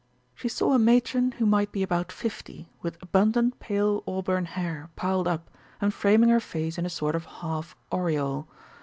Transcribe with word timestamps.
She 0.33 0.49
saw 0.49 0.73
a 0.73 0.79
matron 0.79 1.33
who 1.33 1.45
might 1.45 1.71
be 1.71 1.83
about 1.83 2.11
fifty, 2.11 2.71
with 2.81 2.97
abundant 3.03 3.59
pale 3.59 4.01
auburn 4.07 4.45
hair, 4.45 4.89
piled 4.95 5.27
up, 5.27 5.47
and 5.79 5.93
framing 5.93 6.29
her 6.29 6.39
face 6.39 6.79
in 6.79 6.87
a 6.87 6.89
sort 6.89 7.13
of 7.13 7.25
half 7.25 7.75
aureole. 7.91 8.47